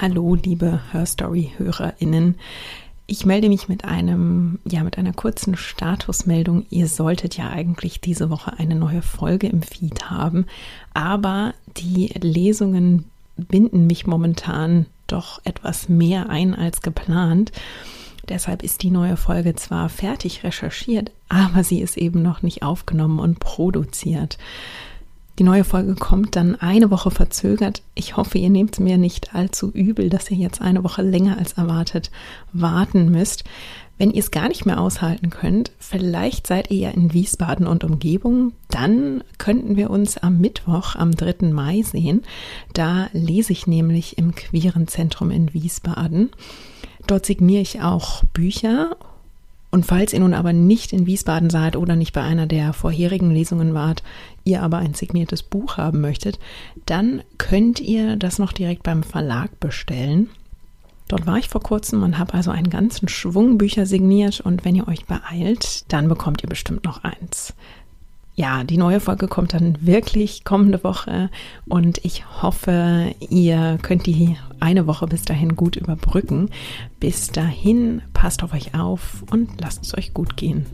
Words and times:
Hallo, 0.00 0.36
liebe 0.36 0.80
Hörstory-HörerInnen. 0.92 2.36
Ich 3.08 3.26
melde 3.26 3.48
mich 3.48 3.68
mit 3.68 3.84
einem, 3.84 4.60
ja, 4.64 4.84
mit 4.84 4.96
einer 4.96 5.12
kurzen 5.12 5.56
Statusmeldung. 5.56 6.66
Ihr 6.70 6.86
solltet 6.86 7.36
ja 7.36 7.50
eigentlich 7.50 8.00
diese 8.00 8.30
Woche 8.30 8.56
eine 8.60 8.76
neue 8.76 9.02
Folge 9.02 9.48
im 9.48 9.60
Feed 9.60 10.08
haben, 10.08 10.46
aber 10.94 11.52
die 11.78 12.14
Lesungen 12.20 13.06
binden 13.36 13.88
mich 13.88 14.06
momentan 14.06 14.86
doch 15.08 15.40
etwas 15.42 15.88
mehr 15.88 16.30
ein 16.30 16.54
als 16.54 16.80
geplant. 16.80 17.50
Deshalb 18.28 18.62
ist 18.62 18.84
die 18.84 18.92
neue 18.92 19.16
Folge 19.16 19.56
zwar 19.56 19.88
fertig 19.88 20.44
recherchiert, 20.44 21.10
aber 21.28 21.64
sie 21.64 21.80
ist 21.80 21.96
eben 21.96 22.22
noch 22.22 22.42
nicht 22.42 22.62
aufgenommen 22.62 23.18
und 23.18 23.40
produziert. 23.40 24.38
Die 25.38 25.44
neue 25.44 25.62
Folge 25.62 25.94
kommt 25.94 26.34
dann 26.34 26.56
eine 26.56 26.90
Woche 26.90 27.12
verzögert. 27.12 27.82
Ich 27.94 28.16
hoffe, 28.16 28.38
ihr 28.38 28.50
nehmt 28.50 28.72
es 28.72 28.80
mir 28.80 28.98
nicht 28.98 29.36
allzu 29.36 29.70
übel, 29.70 30.10
dass 30.10 30.28
ihr 30.32 30.36
jetzt 30.36 30.60
eine 30.60 30.82
Woche 30.82 31.02
länger 31.02 31.38
als 31.38 31.52
erwartet 31.52 32.10
warten 32.52 33.12
müsst. 33.12 33.44
Wenn 33.98 34.10
ihr 34.10 34.18
es 34.18 34.32
gar 34.32 34.48
nicht 34.48 34.66
mehr 34.66 34.80
aushalten 34.80 35.30
könnt, 35.30 35.70
vielleicht 35.78 36.48
seid 36.48 36.72
ihr 36.72 36.78
ja 36.78 36.90
in 36.90 37.14
Wiesbaden 37.14 37.68
und 37.68 37.84
Umgebung, 37.84 38.52
dann 38.68 39.22
könnten 39.38 39.76
wir 39.76 39.90
uns 39.90 40.18
am 40.18 40.38
Mittwoch, 40.38 40.96
am 40.96 41.12
3. 41.12 41.48
Mai 41.52 41.82
sehen. 41.82 42.22
Da 42.74 43.08
lese 43.12 43.52
ich 43.52 43.68
nämlich 43.68 44.18
im 44.18 44.34
Queeren 44.34 44.88
Zentrum 44.88 45.30
in 45.30 45.54
Wiesbaden. 45.54 46.30
Dort 47.06 47.26
signiere 47.26 47.62
ich 47.62 47.80
auch 47.80 48.24
Bücher 48.32 48.96
und 49.70 49.84
falls 49.84 50.12
ihr 50.12 50.20
nun 50.20 50.34
aber 50.34 50.52
nicht 50.52 50.92
in 50.92 51.06
Wiesbaden 51.06 51.50
seid 51.50 51.76
oder 51.76 51.94
nicht 51.94 52.12
bei 52.12 52.22
einer 52.22 52.46
der 52.46 52.72
vorherigen 52.72 53.30
Lesungen 53.30 53.74
wart, 53.74 54.02
ihr 54.44 54.62
aber 54.62 54.78
ein 54.78 54.94
signiertes 54.94 55.42
Buch 55.42 55.76
haben 55.76 56.00
möchtet, 56.00 56.38
dann 56.86 57.22
könnt 57.36 57.80
ihr 57.80 58.16
das 58.16 58.38
noch 58.38 58.52
direkt 58.52 58.82
beim 58.82 59.02
Verlag 59.02 59.60
bestellen. 59.60 60.30
Dort 61.08 61.26
war 61.26 61.38
ich 61.38 61.48
vor 61.48 61.62
kurzem 61.62 62.02
und 62.02 62.18
habe 62.18 62.34
also 62.34 62.50
einen 62.50 62.70
ganzen 62.70 63.08
Schwung 63.08 63.58
Bücher 63.58 63.86
signiert 63.86 64.40
und 64.40 64.64
wenn 64.64 64.74
ihr 64.74 64.88
euch 64.88 65.06
beeilt, 65.06 65.90
dann 65.92 66.08
bekommt 66.08 66.42
ihr 66.42 66.48
bestimmt 66.48 66.84
noch 66.84 67.04
eins 67.04 67.54
ja, 68.38 68.62
die 68.62 68.78
neue 68.78 69.00
Folge 69.00 69.26
kommt 69.26 69.52
dann 69.52 69.76
wirklich 69.80 70.44
kommende 70.44 70.84
Woche 70.84 71.28
und 71.68 71.98
ich 72.04 72.24
hoffe, 72.40 73.12
ihr 73.18 73.80
könnt 73.82 74.06
die 74.06 74.36
eine 74.60 74.86
Woche 74.86 75.08
bis 75.08 75.22
dahin 75.22 75.56
gut 75.56 75.74
überbrücken. 75.74 76.50
Bis 77.00 77.32
dahin, 77.32 78.00
passt 78.12 78.44
auf 78.44 78.54
euch 78.54 78.78
auf 78.78 79.24
und 79.32 79.60
lasst 79.60 79.82
es 79.84 79.98
euch 79.98 80.14
gut 80.14 80.36
gehen. 80.36 80.66